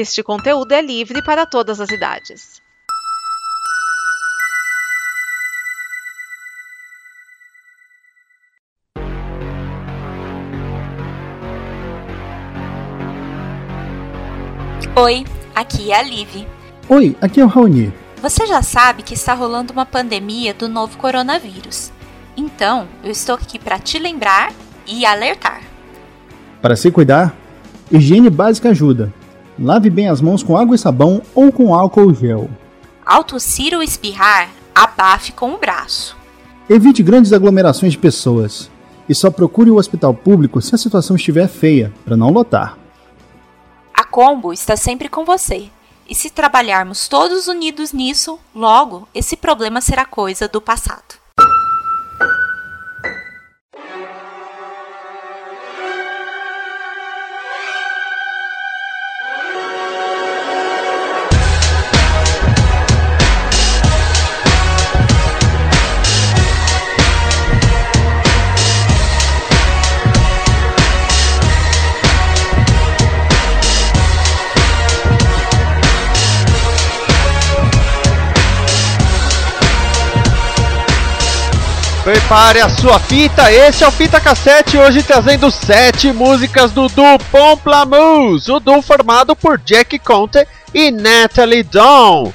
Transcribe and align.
Este 0.00 0.22
conteúdo 0.22 0.70
é 0.70 0.80
livre 0.80 1.20
para 1.24 1.44
todas 1.44 1.80
as 1.80 1.90
idades. 1.90 2.62
Oi, 14.94 15.24
aqui 15.52 15.90
é 15.90 15.98
a 15.98 16.02
Liv. 16.02 16.46
Oi, 16.88 17.16
aqui 17.20 17.40
é 17.40 17.44
o 17.44 17.48
Raoni. 17.48 17.92
Você 18.22 18.46
já 18.46 18.62
sabe 18.62 19.02
que 19.02 19.14
está 19.14 19.34
rolando 19.34 19.72
uma 19.72 19.84
pandemia 19.84 20.54
do 20.54 20.68
novo 20.68 20.96
coronavírus. 20.96 21.90
Então, 22.36 22.86
eu 23.02 23.10
estou 23.10 23.34
aqui 23.34 23.58
para 23.58 23.80
te 23.80 23.98
lembrar 23.98 24.52
e 24.86 25.04
alertar. 25.04 25.60
Para 26.62 26.76
se 26.76 26.88
cuidar, 26.92 27.34
higiene 27.90 28.30
básica 28.30 28.68
ajuda. 28.68 29.12
Lave 29.58 29.90
bem 29.90 30.08
as 30.08 30.20
mãos 30.20 30.42
com 30.42 30.56
água 30.56 30.76
e 30.76 30.78
sabão 30.78 31.20
ou 31.34 31.50
com 31.50 31.74
álcool 31.74 32.14
gel. 32.14 32.48
Ao 33.04 33.24
tossir 33.24 33.74
ou 33.74 33.82
espirrar, 33.82 34.50
abafe 34.74 35.32
com 35.32 35.52
o 35.52 35.58
braço. 35.58 36.16
Evite 36.70 37.02
grandes 37.02 37.32
aglomerações 37.32 37.92
de 37.92 37.98
pessoas 37.98 38.70
e 39.08 39.14
só 39.14 39.30
procure 39.30 39.70
o 39.70 39.76
hospital 39.76 40.14
público 40.14 40.60
se 40.60 40.74
a 40.74 40.78
situação 40.78 41.16
estiver 41.16 41.48
feia, 41.48 41.92
para 42.04 42.16
não 42.16 42.30
lotar. 42.30 42.78
A 43.92 44.04
Combo 44.04 44.52
está 44.52 44.76
sempre 44.76 45.08
com 45.08 45.24
você. 45.24 45.70
E 46.08 46.14
se 46.14 46.30
trabalharmos 46.30 47.08
todos 47.08 47.48
unidos 47.48 47.92
nisso, 47.92 48.38
logo 48.54 49.08
esse 49.14 49.36
problema 49.36 49.80
será 49.80 50.04
coisa 50.04 50.46
do 50.46 50.60
passado. 50.60 51.17
Prepare 82.28 82.60
a 82.60 82.68
sua 82.68 82.98
fita, 82.98 83.50
esse 83.50 83.82
é 83.82 83.88
o 83.88 83.90
Fita 83.90 84.20
Cassete, 84.20 84.76
hoje 84.76 85.02
trazendo 85.02 85.50
sete 85.50 86.12
músicas 86.12 86.72
do 86.72 86.86
duo 86.86 87.18
Pomplamoose, 87.30 88.52
o 88.52 88.60
duo 88.60 88.82
formado 88.82 89.34
por 89.34 89.56
Jack 89.56 89.98
Conte 89.98 90.46
e 90.74 90.90
Natalie 90.90 91.62
Dawn. 91.62 92.30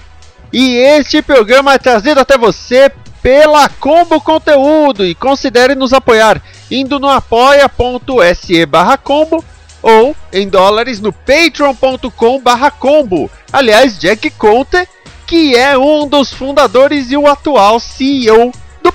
E 0.51 0.77
este 0.77 1.21
programa 1.21 1.75
é 1.75 1.77
trazido 1.77 2.19
até 2.19 2.39
você 2.39 2.91
pela 3.21 3.69
Combo 3.69 4.19
Conteúdo 4.19 5.05
e 5.05 5.13
considere 5.13 5.75
nos 5.75 5.93
apoiar 5.93 6.41
indo 6.71 6.99
no 6.99 7.07
apoia.se 7.07 8.65
barra 8.65 8.97
combo 8.97 9.45
ou 9.79 10.15
em 10.31 10.49
dólares 10.49 10.99
no 10.99 11.13
patreon.com 11.13 12.41
barra 12.41 12.71
combo. 12.71 13.29
Aliás, 13.51 13.99
Jack 13.99 14.31
Conte, 14.31 14.89
que 15.27 15.55
é 15.55 15.77
um 15.77 16.07
dos 16.07 16.33
fundadores 16.33 17.11
e 17.11 17.15
o 17.15 17.27
atual 17.27 17.79
CEO 17.79 18.51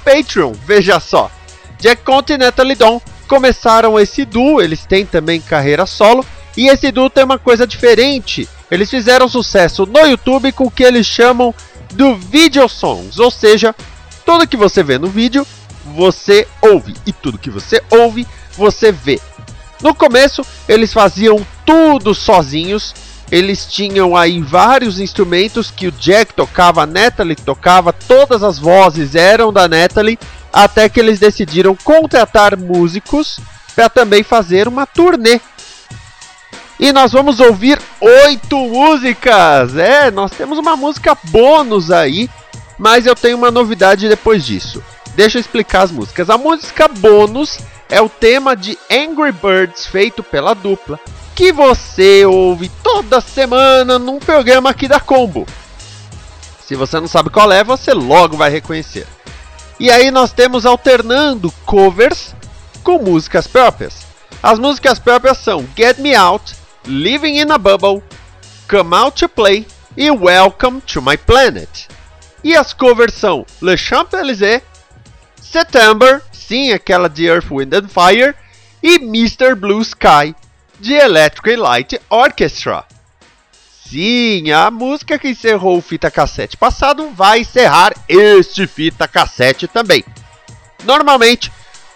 Patreon, 0.09 0.55
veja 0.65 0.99
só. 0.99 1.31
Jack 1.79 2.03
Conte 2.03 2.33
e 2.33 2.75
Dawn 2.75 2.99
começaram 3.29 4.01
esse 4.01 4.25
duo, 4.25 4.59
eles 4.59 4.87
têm 4.87 5.05
também 5.05 5.39
carreira 5.39 5.85
solo, 5.85 6.25
e 6.57 6.69
esse 6.69 6.91
duo 6.91 7.11
tem 7.11 7.25
uma 7.25 7.39
coisa 7.39 7.67
diferente. 7.67 8.49
Eles 8.71 8.89
fizeram 8.89 9.29
sucesso 9.29 9.85
no 9.85 10.01
YouTube 10.07 10.51
com 10.53 10.65
o 10.65 10.71
que 10.71 10.83
eles 10.83 11.07
chamam 11.07 11.55
do 11.93 12.17
Video 12.17 12.67
Songs, 12.71 13.19
ou 13.19 13.31
seja, 13.31 13.75
tudo 14.25 14.49
que 14.49 14.57
você 14.57 14.83
vê 14.83 14.97
no 14.99 15.09
vídeo, 15.09 15.47
você 15.95 16.49
ouve, 16.63 16.95
e 17.07 17.13
tudo 17.13 17.37
que 17.37 17.51
você 17.51 17.83
ouve, 17.91 18.27
você 18.57 18.91
vê. 18.91 19.21
No 19.83 19.95
começo, 19.95 20.43
eles 20.67 20.91
faziam 20.91 21.47
tudo 21.67 22.15
sozinhos, 22.15 22.95
eles 23.31 23.67
tinham 23.67 24.17
aí 24.17 24.41
vários 24.41 24.99
instrumentos 24.99 25.71
que 25.71 25.87
o 25.87 25.93
Jack 25.93 26.33
tocava, 26.33 26.83
a 26.83 26.87
Natalie 26.87 27.37
tocava, 27.37 27.93
todas 27.93 28.43
as 28.43 28.59
vozes 28.59 29.15
eram 29.15 29.53
da 29.53 29.69
Natalie, 29.69 30.19
até 30.53 30.89
que 30.89 30.99
eles 30.99 31.19
decidiram 31.19 31.77
contratar 31.77 32.57
músicos 32.57 33.39
para 33.75 33.89
também 33.89 34.23
fazer 34.23 34.67
uma 34.67 34.87
turnê. 34.87 35.41
E 36.81 36.93
nós 36.93 37.13
vamos 37.13 37.39
ouvir 37.41 37.79
oito 38.01 38.57
músicas! 38.57 39.77
É, 39.77 40.11
nós 40.11 40.31
temos 40.31 40.59
uma 40.59 40.77
música 40.77 41.17
bônus 41.25 41.91
aí, 41.91 42.31
mas 42.79 43.05
eu 43.05 43.15
tenho 43.15 43.37
uma 43.37 43.51
novidade 43.51 44.09
depois 44.09 44.47
disso. 44.47 44.83
Deixa 45.15 45.37
eu 45.37 45.41
explicar 45.41 45.83
as 45.83 45.91
músicas. 45.91 46.31
A 46.31 46.39
música 46.39 46.89
bônus 46.89 47.59
é 47.91 48.01
o 48.01 48.09
tema 48.09 48.57
de 48.57 48.79
Angry 48.91 49.33
Birds 49.33 49.87
feito 49.87 50.23
pela 50.23 50.55
dupla 50.55 50.99
que 51.39 51.53
você 51.53 52.27
ouve 52.27 52.69
toda 52.83 53.21
semana 53.21 53.97
num 53.97 54.19
programa 54.19 54.71
aqui 54.71 54.89
da 54.89 54.99
Combo. 54.99 55.47
Se 56.67 56.75
você 56.75 56.99
não 56.99 57.07
sabe 57.07 57.31
qual 57.31 57.53
é, 57.53 57.63
você 57.63 57.95
logo 57.95 58.37
vai 58.37 58.51
reconhecer. 58.51 59.07
E 59.79 59.89
aí 59.89 60.11
nós 60.11 60.33
temos 60.33 60.67
alternando 60.67 61.53
covers 61.65 62.35
com 62.83 62.99
músicas 62.99 63.47
próprias. 63.47 64.05
As 64.43 64.59
músicas 64.59 64.99
próprias 64.99 65.39
são 65.39 65.65
Get 65.77 65.99
Me 65.99 66.13
Out, 66.13 66.57
Living 66.85 67.39
in 67.39 67.53
a 67.53 67.57
Bubble, 67.57 68.03
Come 68.69 68.97
Out 68.97 69.21
to 69.21 69.29
Play 69.29 69.65
e 69.97 70.11
Welcome 70.11 70.81
to 70.93 71.01
My 71.01 71.17
Planet. 71.17 71.87
E 72.43 72.57
as 72.57 72.73
covers 72.73 73.15
são 73.15 73.47
Le 73.63 73.77
Champs-Élysées, 73.77 74.61
September, 75.41 76.21
sim, 76.33 76.73
aquela 76.73 77.09
de 77.09 77.27
Earth, 77.27 77.49
Wind 77.49 77.73
and 77.75 77.87
Fire, 77.87 78.35
e 78.83 78.97
Mr. 78.97 79.55
Blue 79.55 79.81
Sky, 79.83 80.35
de 80.79 80.95
Electric 80.95 81.57
Light 81.57 82.01
Orchestra. 82.09 82.85
Sim, 83.89 84.51
a 84.51 84.71
música 84.71 85.19
que 85.19 85.29
encerrou 85.29 85.79
o 85.79 85.83
fita 85.83 86.11
cassete 86.11 86.57
passado 86.57 87.11
vai 87.15 87.41
encerrar 87.41 87.95
este 88.09 88.67
fita 88.67 89.09
cassete 89.09 89.67
também. 89.67 90.05
Normalmente, 90.85 91.51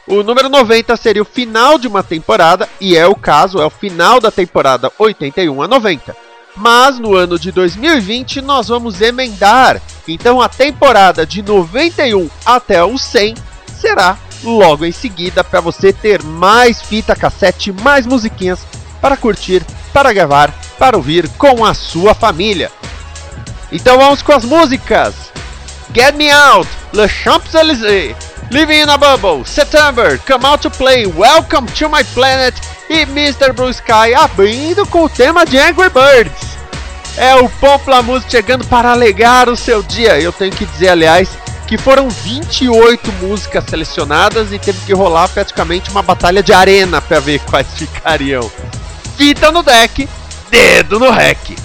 o 0.06 0.22
número 0.22 0.48
90 0.48 0.96
seria 0.96 1.22
o 1.22 1.26
final 1.26 1.78
de 1.78 1.86
uma 1.86 2.02
temporada, 2.02 2.68
e 2.80 2.96
é 2.96 3.06
o 3.06 3.14
caso, 3.14 3.60
é 3.60 3.66
o 3.66 3.70
final 3.70 4.20
da 4.20 4.30
temporada 4.30 4.90
81 4.98 5.62
a 5.62 5.68
90. 5.68 6.16
Mas 6.56 6.98
no 6.98 7.14
ano 7.14 7.38
de 7.38 7.52
2020 7.52 8.40
nós 8.40 8.68
vamos 8.68 9.00
emendar, 9.00 9.80
então 10.06 10.40
a 10.40 10.48
temporada 10.48 11.24
de 11.24 11.42
91 11.42 12.28
até 12.44 12.82
o 12.82 12.98
100 12.98 13.34
será 13.78 14.18
logo 14.42 14.84
em 14.84 14.92
seguida 14.92 15.42
para 15.42 15.60
você 15.60 15.92
ter 15.92 16.22
mais 16.22 16.80
fita 16.80 17.16
cassete, 17.16 17.72
mais 17.72 18.06
musiquinhas 18.06 18.60
para 19.00 19.16
curtir, 19.16 19.64
para 19.92 20.12
gravar, 20.12 20.52
para 20.78 20.96
ouvir 20.96 21.28
com 21.30 21.64
a 21.64 21.74
sua 21.74 22.14
família. 22.14 22.70
Então 23.70 23.98
vamos 23.98 24.22
com 24.22 24.32
as 24.32 24.44
músicas. 24.44 25.14
Get 25.94 26.14
Me 26.14 26.30
Out, 26.30 26.68
Le 26.92 27.08
Champs-Élysées, 27.08 28.14
Living 28.50 28.82
in 28.82 28.88
a 28.88 28.96
Bubble, 28.96 29.44
September, 29.46 30.18
Come 30.26 30.44
Out 30.46 30.62
to 30.62 30.70
Play, 30.70 31.06
Welcome 31.06 31.70
to 31.72 31.88
My 31.88 32.04
Planet 32.14 32.54
e 32.88 33.00
Mr. 33.02 33.52
Blue 33.52 33.70
Sky 33.70 34.14
abrindo 34.14 34.86
com 34.86 35.04
o 35.04 35.08
tema 35.08 35.44
de 35.44 35.58
Angry 35.58 35.90
Birds. 35.90 36.52
É 37.16 37.34
o 37.34 37.48
Pomplamoose 37.48 38.26
chegando 38.28 38.66
para 38.66 38.92
alegar 38.92 39.48
o 39.48 39.56
seu 39.56 39.82
dia. 39.82 40.18
Eu 40.18 40.32
tenho 40.32 40.52
que 40.52 40.64
dizer, 40.64 40.88
aliás, 40.88 41.28
que 41.72 41.78
foram 41.78 42.10
28 42.10 43.10
músicas 43.12 43.64
selecionadas 43.64 44.52
e 44.52 44.58
teve 44.58 44.78
que 44.84 44.92
rolar 44.92 45.26
praticamente 45.28 45.90
uma 45.90 46.02
batalha 46.02 46.42
de 46.42 46.52
arena 46.52 47.00
para 47.00 47.18
ver 47.18 47.40
quais 47.48 47.66
ficariam. 47.72 48.42
Fita 49.16 49.50
no 49.50 49.62
deck, 49.62 50.06
dedo 50.50 50.98
no 50.98 51.10
rec. 51.10 51.56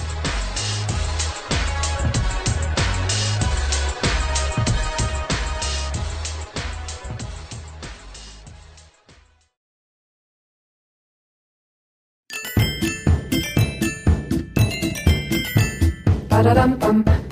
Ba-da-da-ba-ba-da-ba-ba-ba 16.30 17.27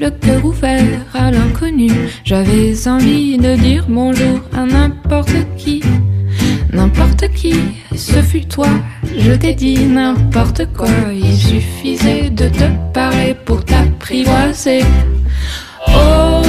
le 0.00 0.10
cœur 0.10 0.44
ouvert 0.44 1.04
à 1.12 1.30
l'inconnu. 1.30 1.90
J'avais 2.24 2.88
envie 2.88 3.36
de 3.36 3.54
dire 3.56 3.84
bonjour 3.88 4.40
à 4.56 4.64
n'importe 4.64 5.36
qui. 5.58 5.82
N'importe 6.72 7.28
qui, 7.34 7.54
ce 7.94 8.22
fut 8.22 8.46
toi, 8.46 8.68
je 9.18 9.32
t'ai 9.32 9.54
dit 9.54 9.84
n'importe 9.84 10.62
quoi. 10.72 10.88
Il 11.12 11.36
suffisait 11.36 12.30
de 12.30 12.48
te 12.48 12.64
parler 12.94 13.34
pour 13.44 13.62
t'apprivoiser. 13.64 14.82
Oh! 15.88 16.39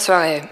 soirée. 0.00 0.42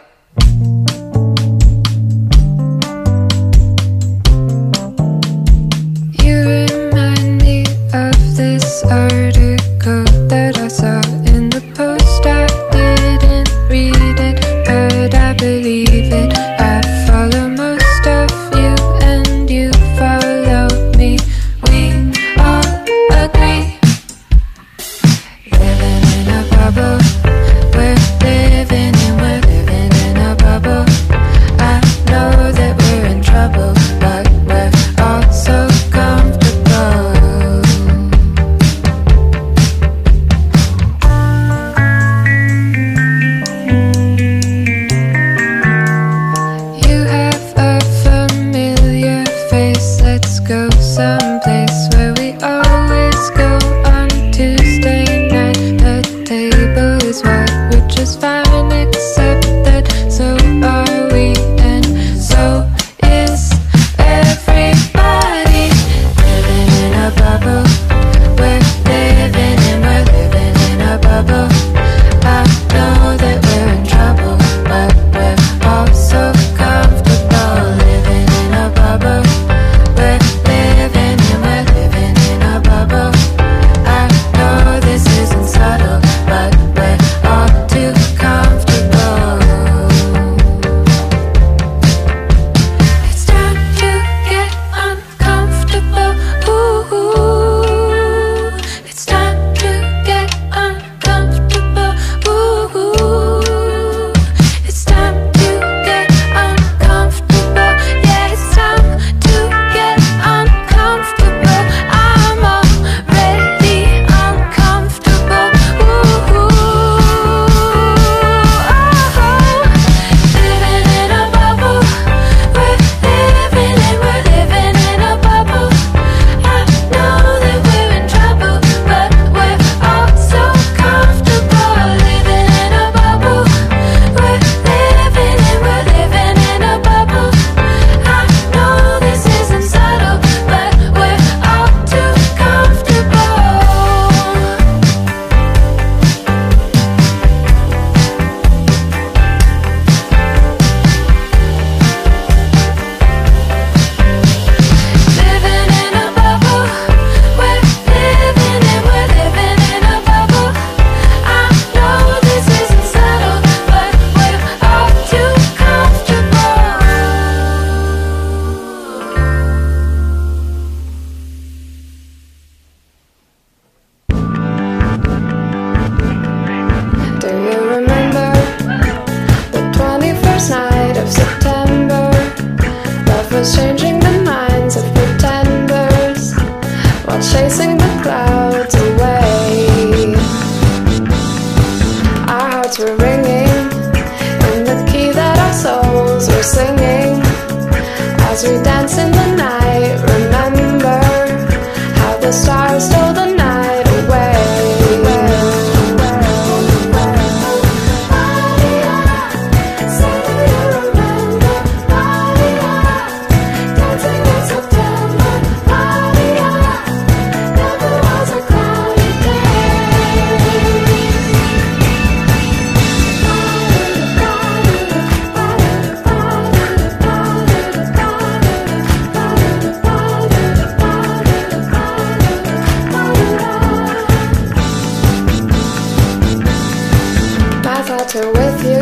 with 238.27 238.65
you, 238.65 238.81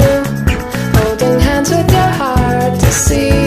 holding 0.98 1.40
hands 1.40 1.70
with 1.70 1.90
your 1.90 2.10
heart 2.20 2.80
to 2.80 2.92
see. 2.92 3.45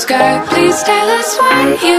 sky. 0.00 0.40
Please 0.48 0.82
tell 0.82 1.08
us 1.18 1.36
why 1.38 1.76
You 1.84 1.98